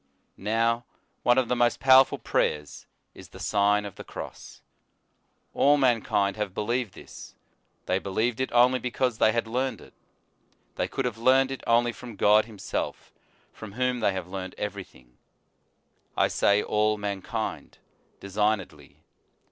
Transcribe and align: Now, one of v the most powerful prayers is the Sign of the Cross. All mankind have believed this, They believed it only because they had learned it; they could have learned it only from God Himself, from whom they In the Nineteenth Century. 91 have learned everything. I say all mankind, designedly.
Now, 0.37 0.85
one 1.21 1.37
of 1.37 1.45
v 1.45 1.49
the 1.49 1.55
most 1.55 1.79
powerful 1.79 2.17
prayers 2.17 2.87
is 3.13 3.29
the 3.29 3.39
Sign 3.39 3.85
of 3.85 3.97
the 3.97 4.03
Cross. 4.03 4.63
All 5.53 5.77
mankind 5.77 6.37
have 6.37 6.55
believed 6.55 6.95
this, 6.95 7.35
They 7.85 7.99
believed 7.99 8.39
it 8.39 8.51
only 8.51 8.79
because 8.79 9.19
they 9.19 9.31
had 9.31 9.45
learned 9.45 9.79
it; 9.79 9.93
they 10.73 10.87
could 10.87 11.05
have 11.05 11.19
learned 11.19 11.51
it 11.51 11.61
only 11.67 11.91
from 11.91 12.15
God 12.15 12.45
Himself, 12.45 13.13
from 13.53 13.73
whom 13.73 13.99
they 13.99 14.07
In 14.09 14.15
the 14.15 14.21
Nineteenth 14.21 14.23
Century. 14.23 14.37
91 14.39 14.41
have 14.41 14.41
learned 14.41 14.55
everything. 14.57 15.17
I 16.17 16.27
say 16.29 16.63
all 16.63 16.97
mankind, 16.97 17.77
designedly. 18.19 19.03